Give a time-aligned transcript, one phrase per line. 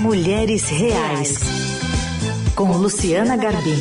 [0.00, 1.38] Mulheres Reais,
[2.54, 3.74] com Luciana Garbim.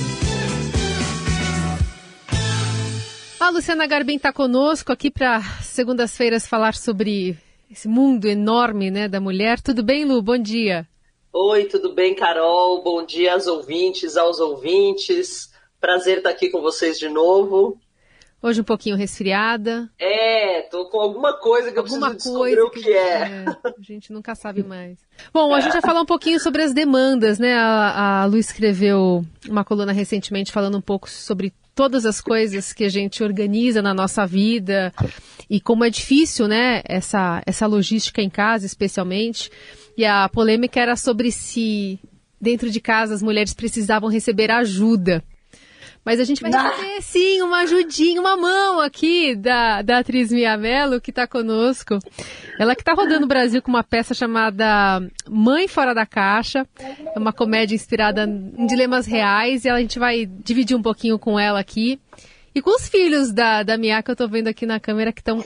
[3.40, 7.38] A Luciana Garbim está conosco aqui para segundas-feiras falar sobre
[7.70, 9.62] esse mundo enorme né, da mulher.
[9.62, 10.20] Tudo bem, Lu?
[10.24, 10.88] Bom dia.
[11.32, 12.82] Oi, tudo bem, Carol?
[12.82, 15.52] Bom dia aos ouvintes, aos ouvintes.
[15.80, 17.78] Prazer estar aqui com vocês de novo.
[18.42, 19.90] Hoje um pouquinho resfriada.
[19.98, 23.22] É, tô com alguma coisa que alguma eu preciso descobrir o que, que é.
[23.24, 23.46] é.
[23.66, 25.00] A gente nunca sabe mais.
[25.34, 27.56] Bom, a gente vai falar um pouquinho sobre as demandas, né?
[27.56, 32.84] A, a Lu escreveu uma coluna recentemente falando um pouco sobre todas as coisas que
[32.84, 34.94] a gente organiza na nossa vida
[35.50, 36.82] e como é difícil, né?
[36.86, 39.50] Essa, essa logística em casa, especialmente.
[39.98, 42.00] E a polêmica era sobre se
[42.40, 45.24] dentro de casa as mulheres precisavam receber ajuda.
[46.08, 50.56] Mas a gente vai receber, sim, uma ajudinha, uma mão aqui da, da atriz Mia
[50.56, 52.00] Mello, que está conosco.
[52.58, 56.66] Ela que está rodando o Brasil com uma peça chamada Mãe Fora da Caixa.
[57.14, 61.38] É uma comédia inspirada em dilemas reais e a gente vai dividir um pouquinho com
[61.38, 62.00] ela aqui.
[62.58, 65.22] E com os filhos da, da Mia, que eu estou vendo aqui na câmera, que
[65.22, 65.46] estão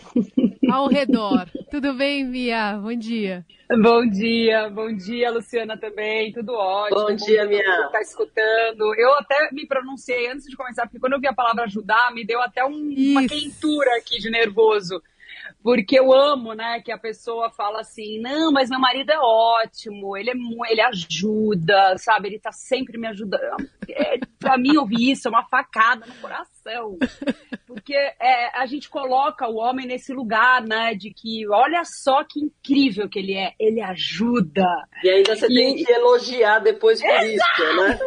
[0.72, 1.46] ao redor.
[1.70, 2.80] Tudo bem, Mia?
[2.82, 3.46] Bom dia.
[3.70, 7.08] Bom dia, bom dia, Luciana também, tudo ótimo.
[7.08, 7.90] Bom dia, minha.
[7.90, 8.94] Tá escutando.
[8.98, 12.26] Eu até me pronunciei antes de começar, porque quando eu vi a palavra ajudar, me
[12.26, 15.02] deu até um, uma quentura aqui de nervoso.
[15.64, 20.18] Porque eu amo, né, que a pessoa fala assim, não, mas meu marido é ótimo,
[20.18, 20.34] ele, é,
[20.72, 23.70] ele ajuda, sabe, ele tá sempre me ajudando.
[23.90, 26.98] É, pra mim, ouvir isso é uma facada no coração.
[27.68, 30.94] Porque é, a gente coloca o homem nesse lugar, né?
[30.94, 33.54] De que olha só que incrível que ele é.
[33.60, 34.66] Ele ajuda.
[35.04, 35.56] E ainda você e...
[35.56, 37.62] tem que elogiar depois por Exato!
[37.62, 38.00] isso, né?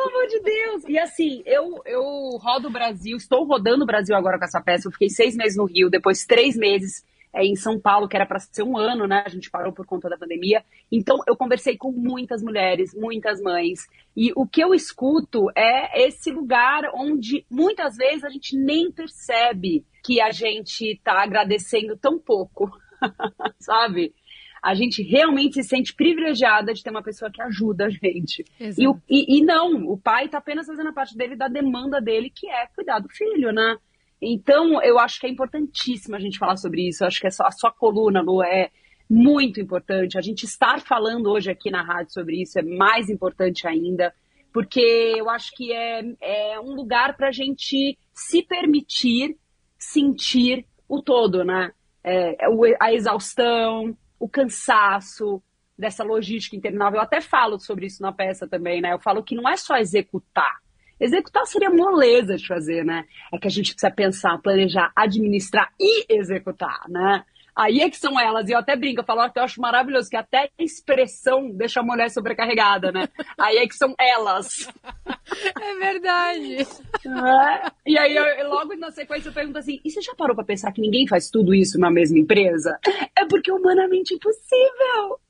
[0.00, 0.84] Pelo amor de Deus!
[0.88, 2.02] E assim, eu, eu
[2.38, 4.88] rodo o Brasil, estou rodando o Brasil agora com essa peça.
[4.88, 8.24] Eu fiquei seis meses no Rio, depois três meses é, em São Paulo, que era
[8.24, 9.22] para ser um ano, né?
[9.26, 10.64] A gente parou por conta da pandemia.
[10.90, 13.80] Então, eu conversei com muitas mulheres, muitas mães.
[14.16, 19.84] E o que eu escuto é esse lugar onde muitas vezes a gente nem percebe
[20.02, 22.70] que a gente está agradecendo tão pouco,
[23.60, 24.14] sabe?
[24.62, 28.44] A gente realmente se sente privilegiada de ter uma pessoa que ajuda a gente.
[28.78, 32.30] E, e, e, não, o pai está apenas fazendo a parte dele da demanda dele,
[32.34, 33.76] que é cuidar do filho, né?
[34.20, 37.02] Então, eu acho que é importantíssimo a gente falar sobre isso.
[37.02, 38.70] Eu acho que essa, a sua coluna, Lu, é
[39.08, 40.18] muito importante.
[40.18, 44.14] A gente estar falando hoje aqui na rádio sobre isso é mais importante ainda,
[44.52, 44.80] porque
[45.16, 49.36] eu acho que é, é um lugar para a gente se permitir
[49.78, 51.72] sentir o todo, né?
[52.04, 55.42] É, é a exaustão, o cansaço
[55.76, 56.98] dessa logística interminável.
[56.98, 58.92] Eu até falo sobre isso na peça também, né?
[58.92, 60.60] Eu falo que não é só executar
[61.00, 63.06] Executar seria moleza de fazer, né?
[63.32, 67.24] É que a gente precisa pensar, planejar, administrar e executar, né?
[67.60, 70.08] Aí é que são elas, e eu até brinco, eu falo que eu acho maravilhoso,
[70.08, 73.06] que até a expressão deixa a mulher sobrecarregada, né?
[73.38, 74.66] Aí é que são elas.
[75.60, 76.56] É verdade.
[76.56, 77.70] É?
[77.86, 80.72] E aí, eu, logo na sequência, eu pergunto assim: e você já parou pra pensar
[80.72, 82.78] que ninguém faz tudo isso na mesma empresa?
[83.16, 85.20] É porque é humanamente impossível.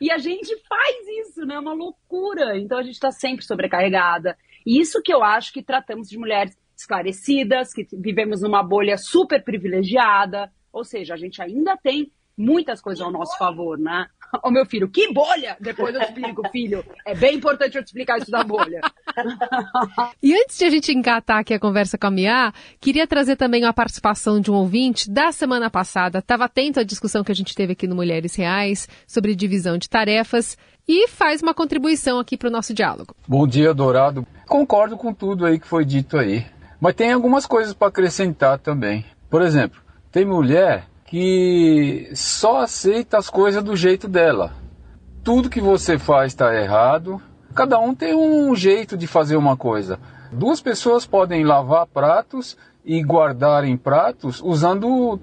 [0.00, 0.96] E a gente faz
[1.26, 1.54] isso, né?
[1.54, 2.58] É uma loucura.
[2.58, 4.36] Então a gente tá sempre sobrecarregada.
[4.66, 9.42] E isso que eu acho que tratamos de mulheres esclarecidas, que vivemos numa bolha super
[9.42, 14.08] privilegiada, ou seja, a gente ainda tem muitas coisas ao nosso favor, né?
[14.42, 15.56] Ô meu filho, que bolha!
[15.60, 16.84] Depois eu explico, filho.
[17.06, 18.80] É bem importante eu te explicar isso da bolha.
[20.20, 23.64] e antes de a gente engatar aqui a conversa com a Mia, queria trazer também
[23.64, 26.18] a participação de um ouvinte da semana passada.
[26.18, 29.88] Estava atento à discussão que a gente teve aqui no Mulheres Reais sobre divisão de
[29.88, 30.58] tarefas
[30.88, 33.14] e faz uma contribuição aqui para o nosso diálogo.
[33.28, 34.26] Bom dia, Dourado.
[34.48, 36.44] Concordo com tudo aí que foi dito aí.
[36.80, 39.04] Mas tem algumas coisas para acrescentar também.
[39.30, 39.83] Por exemplo,
[40.14, 44.52] tem mulher que só aceita as coisas do jeito dela.
[45.24, 47.20] Tudo que você faz está errado.
[47.52, 49.98] Cada um tem um jeito de fazer uma coisa.
[50.30, 55.18] Duas pessoas podem lavar pratos e guardarem pratos usando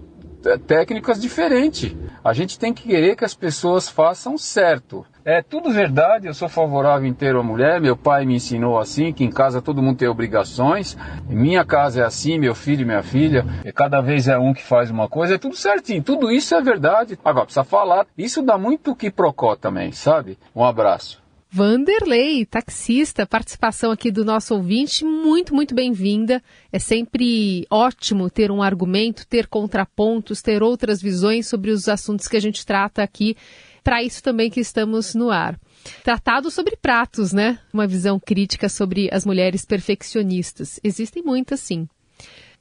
[0.67, 1.95] técnicas diferentes.
[2.21, 5.05] A gente tem que querer que as pessoas façam certo.
[5.23, 9.23] É tudo verdade, eu sou favorável ter uma mulher, meu pai me ensinou assim, que
[9.23, 10.97] em casa todo mundo tem obrigações,
[11.29, 14.63] minha casa é assim, meu filho e minha filha, e cada vez é um que
[14.63, 17.19] faz uma coisa, é tudo certinho, tudo isso é verdade.
[17.23, 20.39] Agora, precisa falar, isso dá muito que procó também, sabe?
[20.55, 21.21] Um abraço.
[21.53, 26.41] Vanderlei, taxista, participação aqui do nosso ouvinte, muito, muito bem-vinda.
[26.71, 32.37] É sempre ótimo ter um argumento, ter contrapontos, ter outras visões sobre os assuntos que
[32.37, 33.35] a gente trata aqui.
[33.83, 35.59] Para isso também que estamos no ar.
[36.03, 37.59] Tratado sobre pratos, né?
[37.73, 40.79] Uma visão crítica sobre as mulheres perfeccionistas.
[40.83, 41.87] Existem muitas, sim.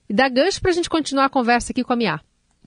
[0.09, 2.21] E dá gancho para a gente continuar a conversa aqui com a Mia.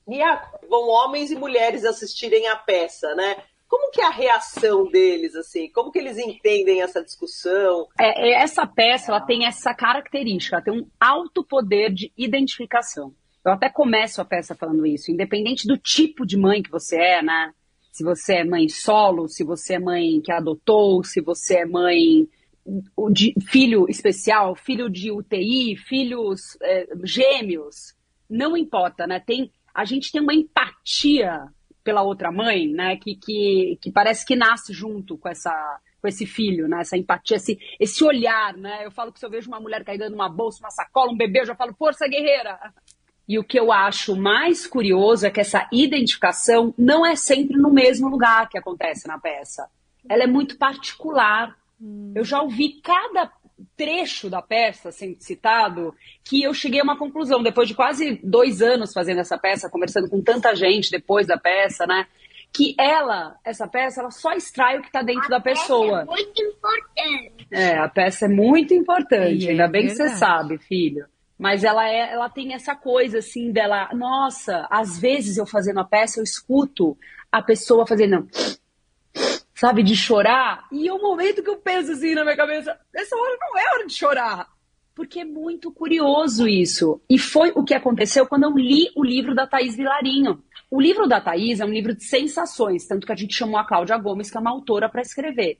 [0.08, 3.38] Mia, vão homens e mulheres assistirem a peça, né?
[3.68, 5.68] Como que é a reação deles, assim?
[5.72, 7.88] Como que eles entendem essa discussão?
[8.00, 13.16] É, é, essa peça, ela tem essa característica, ela tem um alto poder de identificação.
[13.44, 17.22] Eu até começo a peça falando isso, independente do tipo de mãe que você é,
[17.24, 17.52] né?
[17.94, 22.28] Se você é mãe solo, se você é mãe que adotou, se você é mãe
[23.12, 27.94] de filho especial, filho de UTI, filhos é, gêmeos,
[28.28, 29.20] não importa, né?
[29.20, 31.46] Tem, a gente tem uma empatia
[31.84, 32.98] pela outra mãe, né?
[32.98, 35.54] Que, que, que parece que nasce junto com essa
[36.02, 36.82] com esse filho, né?
[36.82, 38.86] Essa empatia, esse, esse olhar, né?
[38.86, 41.42] Eu falo que se eu vejo uma mulher carregando uma bolsa, uma sacola, um bebê,
[41.42, 42.60] eu já falo, força guerreira!
[43.28, 47.72] E o que eu acho mais curioso é que essa identificação não é sempre no
[47.72, 49.70] mesmo lugar que acontece na peça.
[50.10, 51.56] Ela é muito particular.
[51.82, 52.12] Hum.
[52.16, 53.32] Eu já ouvi cada
[53.78, 57.42] trecho da peça sendo citado que eu cheguei a uma conclusão.
[57.42, 61.86] Depois de quase dois anos fazendo essa peça, conversando com tanta gente depois da peça,
[61.86, 62.08] né?
[62.52, 66.02] Que ela, essa peça, ela só extrai o que está dentro a da pessoa.
[66.02, 67.48] é muito importante.
[67.50, 69.50] É, a peça é muito importante.
[69.50, 70.04] Ainda é bem verdade.
[70.04, 71.06] que você sabe, filho.
[71.44, 75.84] Mas ela, é, ela tem essa coisa assim dela, nossa, às vezes eu fazendo a
[75.84, 76.98] peça, eu escuto
[77.30, 78.26] a pessoa fazendo,
[79.54, 80.66] sabe, de chorar.
[80.72, 83.74] E é o momento que eu penso assim na minha cabeça, essa hora não é
[83.74, 84.48] hora de chorar.
[84.96, 87.02] Porque é muito curioso isso.
[87.10, 90.42] E foi o que aconteceu quando eu li o livro da Thaís Vilarinho.
[90.72, 93.68] O livro da Thaís é um livro de sensações, tanto que a gente chamou a
[93.68, 95.60] Cláudia Gomes, que é uma autora, para escrever.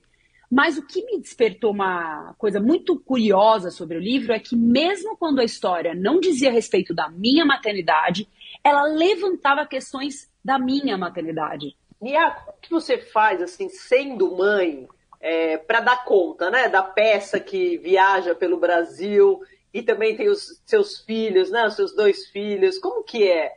[0.54, 5.16] Mas o que me despertou uma coisa muito curiosa sobre o livro é que, mesmo
[5.16, 8.28] quando a história não dizia respeito da minha maternidade,
[8.62, 11.76] ela levantava questões da minha maternidade.
[12.00, 14.86] Nia, como que você faz, assim, sendo mãe,
[15.20, 19.40] é, para dar conta, né, da peça que viaja pelo Brasil
[19.72, 23.54] e também tem os seus filhos, né, os seus dois filhos, como que é?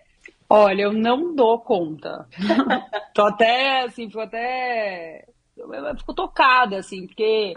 [0.49, 2.27] Olha, eu não dou conta.
[3.13, 5.26] Tô até, assim, fico até
[5.57, 7.55] eu fico tocada, assim, porque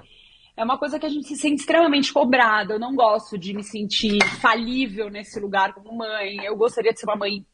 [0.57, 2.75] é uma coisa que a gente se sente extremamente cobrada.
[2.75, 6.37] Eu não gosto de me sentir falível nesse lugar como mãe.
[6.45, 7.45] Eu gostaria de ser uma mãe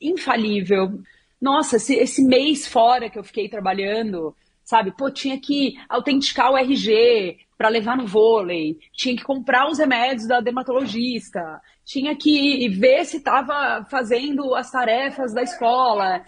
[0.00, 1.00] infalível.
[1.40, 4.34] Nossa, esse, esse mês fora que eu fiquei trabalhando,
[4.64, 4.92] sabe?
[4.96, 10.28] Pô, tinha que autenticar o RG para levar no vôlei, tinha que comprar os remédios
[10.28, 16.24] da dermatologista, tinha que ver se estava fazendo as tarefas da escola.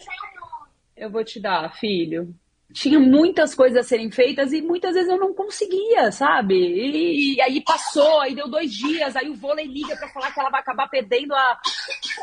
[0.97, 2.35] Eu vou te dar, filho
[2.73, 6.55] tinha muitas coisas a serem feitas e muitas vezes eu não conseguia, sabe?
[6.55, 10.39] E, e aí passou, aí deu dois dias, aí o vôlei liga para falar que
[10.39, 11.61] ela vai acabar perdendo a,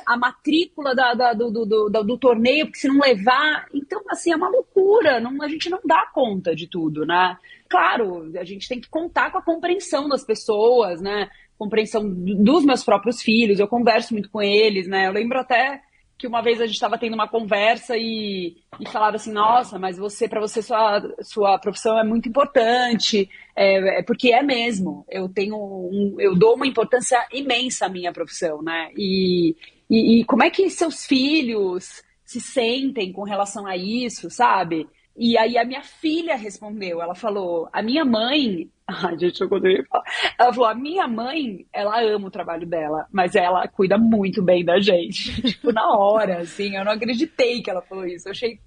[0.05, 3.67] a matrícula da, da, do, do, do, do, torneio, porque se não levar.
[3.73, 7.37] Então, assim, é uma loucura, não, a gente não dá conta de tudo, né?
[7.69, 11.29] Claro, a gente tem que contar com a compreensão das pessoas, né?
[11.57, 15.07] Compreensão dos meus próprios filhos, eu converso muito com eles, né?
[15.07, 15.81] Eu lembro até
[16.17, 19.97] que uma vez a gente estava tendo uma conversa e, e falaram assim, nossa, mas
[19.97, 25.05] você, para você, sua, sua profissão é muito importante, é, é, porque é mesmo.
[25.09, 28.89] Eu tenho um, eu dou uma importância imensa à minha profissão, né?
[28.97, 29.55] E,
[29.89, 34.87] e, e como é que seus filhos se sentem com relação a isso, sabe?
[35.17, 39.83] E aí a minha filha respondeu, ela falou, a minha mãe, ai gente, eu poderia
[39.85, 40.03] falar,
[40.37, 44.63] ela falou, a minha mãe, ela ama o trabalho dela, mas ela cuida muito bem
[44.63, 48.59] da gente, tipo, na hora, assim, eu não acreditei que ela falou isso, eu achei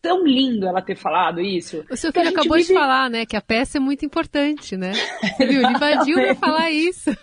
[0.00, 1.84] tão lindo ela ter falado isso.
[1.90, 2.68] O seu filho acabou vive...
[2.68, 4.92] de falar, né, que a peça é muito importante, né,
[5.38, 7.10] viu, ele invadiu pra falar isso.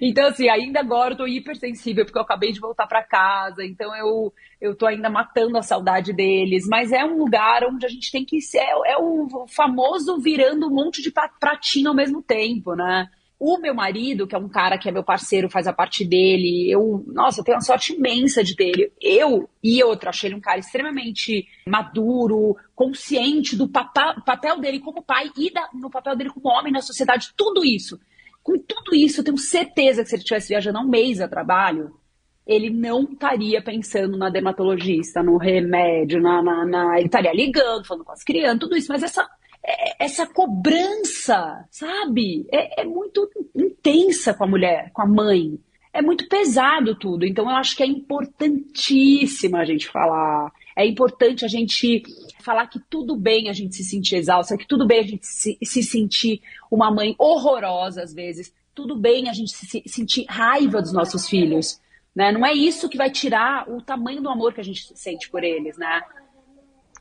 [0.00, 3.94] então, assim, ainda agora eu tô hipersensível, porque eu acabei de voltar para casa, então
[3.96, 6.66] eu, eu tô ainda matando a saudade deles.
[6.68, 8.58] Mas é um lugar onde a gente tem que ser.
[8.58, 13.08] É, é o famoso virando um monte de pratinho ao mesmo tempo, né?
[13.38, 16.70] O meu marido, que é um cara que é meu parceiro, faz a parte dele.
[16.70, 18.92] Eu, nossa, eu tenho uma sorte imensa de ter ele.
[19.00, 25.30] Eu e outra, achei ele um cara extremamente maduro, consciente do papel dele como pai
[25.36, 27.98] e da, no papel dele como homem na sociedade, tudo isso.
[28.44, 31.26] Com tudo isso, eu tenho certeza que se ele estivesse viajando há um mês a
[31.26, 31.98] trabalho,
[32.46, 38.04] ele não estaria pensando na dermatologista, no remédio, na, na, na, ele estaria ligando, falando
[38.04, 39.26] com as crianças, tudo isso, mas essa,
[39.64, 45.58] é, essa cobrança, sabe, é, é muito intensa com a mulher, com a mãe.
[45.90, 47.24] É muito pesado tudo.
[47.24, 50.52] Então, eu acho que é importantíssimo a gente falar.
[50.76, 52.02] É importante a gente
[52.44, 55.58] falar que tudo bem a gente se sentir exausta, que tudo bem a gente se,
[55.62, 60.92] se sentir uma mãe horrorosa às vezes, tudo bem a gente se, sentir raiva dos
[60.92, 61.80] nossos filhos.
[62.14, 62.30] Né?
[62.30, 65.42] Não é isso que vai tirar o tamanho do amor que a gente sente por
[65.42, 66.00] eles, né?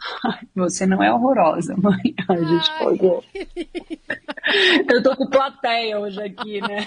[0.56, 2.16] Você não é horrorosa, mãe.
[2.28, 3.06] Ai, gente, pode.
[4.90, 6.86] Eu tô com plateia hoje aqui, né?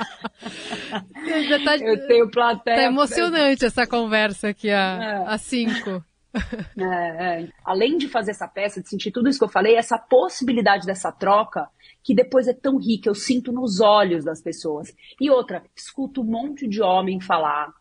[1.65, 2.77] Tá, eu tenho plateia.
[2.77, 5.25] Tá emocionante essa conversa aqui a, é.
[5.27, 6.05] a cinco.
[6.78, 7.49] É, é.
[7.64, 11.11] Além de fazer essa peça, de sentir tudo isso que eu falei, essa possibilidade dessa
[11.11, 11.69] troca,
[12.02, 14.95] que depois é tão rica, eu sinto nos olhos das pessoas.
[15.21, 17.73] E outra, escuto um monte de homem falar.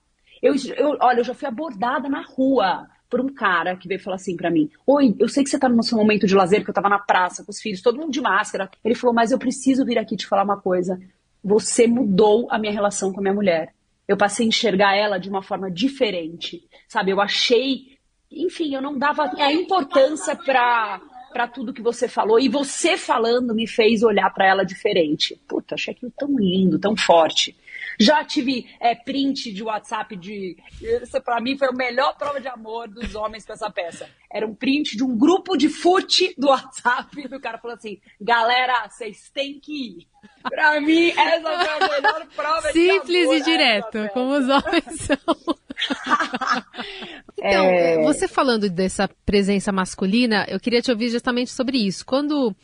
[0.41, 4.15] Eu, eu, olha, eu já fui abordada na rua por um cara que veio falar
[4.15, 6.69] assim para mim: Oi, eu sei que você tá no seu momento de lazer, que
[6.69, 8.69] eu tava na praça com os filhos, todo mundo de máscara.
[8.83, 10.99] Ele falou: Mas eu preciso vir aqui te falar uma coisa.
[11.43, 13.73] Você mudou a minha relação com a minha mulher.
[14.07, 17.11] Eu passei a enxergar ela de uma forma diferente, sabe?
[17.11, 17.94] Eu achei,
[18.35, 21.01] enfim, eu não dava a importância para
[21.35, 25.37] para tudo que você falou e você falando me fez olhar para ela diferente.
[25.45, 27.53] Puta, achei aquilo tão lindo, tão forte.
[27.99, 30.57] Já tive é, print de WhatsApp de.
[30.81, 34.09] Isso pra mim foi a melhor prova de amor dos homens com essa peça.
[34.31, 37.15] Era um print de um grupo de fute do WhatsApp.
[37.29, 40.07] E o cara falou assim: galera, vocês têm que ir.
[40.41, 43.35] Pra mim, essa foi a melhor prova Simples de amor.
[43.35, 45.57] e direto, como os homens são.
[47.37, 48.01] então, É.
[48.03, 52.05] você falando dessa presença masculina, eu queria te ouvir justamente sobre isso.
[52.05, 52.55] Quando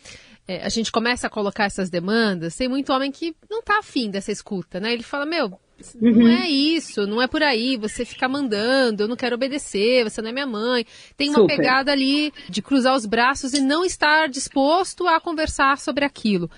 [0.47, 4.09] é, a gente começa a colocar essas demandas, tem muito homem que não tá afim
[4.09, 4.93] dessa escuta, né?
[4.93, 5.59] Ele fala, meu,
[6.01, 6.27] não Uhum.
[6.27, 10.29] é isso, não é por aí, você fica mandando, eu não quero obedecer, você não
[10.29, 10.85] é minha mãe.
[11.17, 11.55] Tem uma Super.
[11.57, 16.49] pegada ali de cruzar os braços e não estar disposto a conversar sobre aquilo.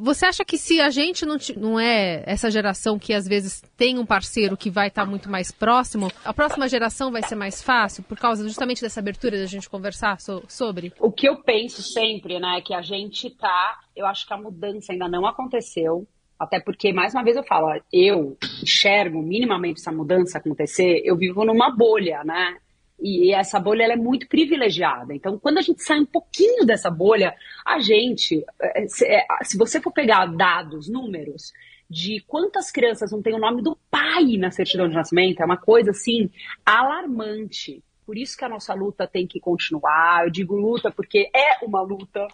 [0.00, 3.98] Você acha que se a gente não, não é essa geração que às vezes tem
[3.98, 8.02] um parceiro que vai estar muito mais próximo, a próxima geração vai ser mais fácil
[8.02, 10.92] por causa justamente dessa abertura da gente conversar so- sobre?
[11.00, 13.78] O que eu penso sempre, né, é que a gente tá.
[13.94, 16.06] Eu acho que a mudança ainda não aconteceu.
[16.38, 21.44] Até porque, mais uma vez, eu falo, eu enxergo minimamente essa mudança acontecer, eu vivo
[21.44, 22.56] numa bolha, né?
[23.00, 25.12] E essa bolha é muito privilegiada.
[25.12, 27.34] Então, quando a gente sai um pouquinho dessa bolha,
[27.66, 31.52] a gente, eh, se, eh, se você for pegar dados, números,
[31.90, 35.56] de quantas crianças não têm o nome do pai na certidão de nascimento, é uma
[35.56, 36.30] coisa assim
[36.64, 37.82] alarmante.
[38.04, 40.24] Por isso que a nossa luta tem que continuar.
[40.24, 42.26] Eu digo luta porque é uma luta.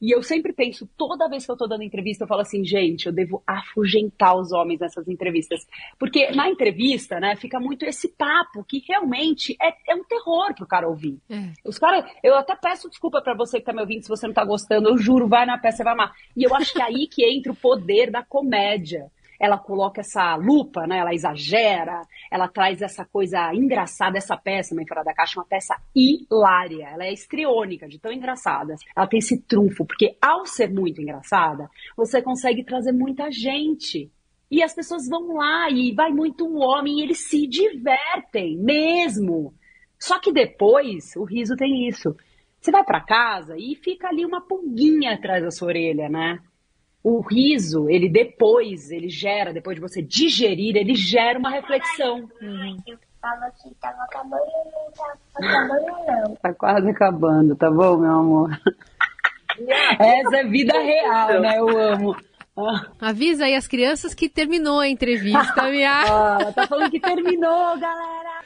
[0.00, 3.06] E eu sempre penso, toda vez que eu tô dando entrevista, eu falo assim, gente,
[3.06, 5.66] eu devo afugentar os homens nessas entrevistas.
[5.98, 10.66] Porque na entrevista, né, fica muito esse papo que realmente é, é um terror pro
[10.66, 11.18] cara ouvir.
[11.30, 11.52] É.
[11.64, 14.34] Os caras, eu até peço desculpa pra você que tá me ouvindo se você não
[14.34, 16.12] tá gostando, eu juro, vai na peça, você vai amar.
[16.36, 19.10] E eu acho que é aí que entra o poder da comédia.
[19.40, 20.98] Ela coloca essa lupa, né?
[20.98, 24.18] Ela exagera, ela traz essa coisa engraçada.
[24.18, 26.88] Essa peça, Mãe Fora da Caixa, é uma peça hilária.
[26.88, 28.74] Ela é estriônica, de tão engraçada.
[28.96, 34.10] Ela tem esse trunfo, porque ao ser muito engraçada, você consegue trazer muita gente.
[34.50, 39.54] E as pessoas vão lá e vai muito um homem e eles se divertem mesmo.
[39.98, 42.14] Só que depois, o riso tem isso.
[42.60, 46.38] Você vai pra casa e fica ali uma pulguinha atrás da sua orelha, né?
[47.04, 52.26] O riso, ele depois, ele gera, depois de você digerir, ele gera uma reflexão.
[52.82, 56.36] Que tava acabando não tava acabando, não.
[56.36, 58.60] Tá quase acabando, tá bom, meu amor?
[59.98, 61.58] Essa é vida real, né?
[61.58, 62.16] Eu amo.
[62.56, 65.90] Ah, Avisa aí as crianças que terminou a entrevista, minha.
[65.90, 68.44] ah, ela tá falando que terminou, galera.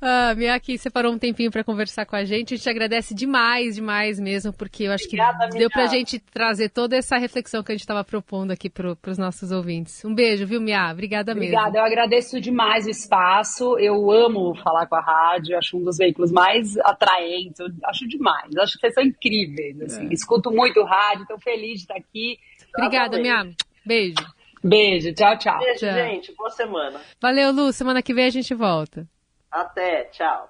[0.00, 2.54] Ah, Miyaki separou um tempinho para conversar com a gente.
[2.54, 5.90] A gente agradece demais, demais mesmo, porque eu acho Obrigada, que deu pra Mia.
[5.90, 10.04] gente trazer toda essa reflexão que a gente estava propondo aqui para os nossos ouvintes.
[10.04, 10.88] Um beijo, viu, Mia?
[10.92, 11.48] Obrigada mesmo.
[11.56, 13.76] Obrigada, eu agradeço demais o espaço.
[13.78, 17.58] Eu amo falar com a rádio, acho um dos veículos mais atraentes.
[17.58, 19.80] Eu acho demais, acho que vocês são incríveis.
[19.80, 20.08] assim.
[20.12, 22.38] Escuto muito rádio, estou feliz de estar aqui.
[22.76, 23.54] Obrigada, Mia.
[23.84, 24.14] Beijo.
[24.62, 25.58] Beijo, tchau, tchau.
[25.58, 25.92] Beijo, Tchau.
[25.94, 26.32] gente.
[26.34, 27.00] Boa semana.
[27.20, 27.72] Valeu, Lu.
[27.72, 29.06] Semana que vem a gente volta.
[29.50, 30.04] Até.
[30.06, 30.48] Tchau.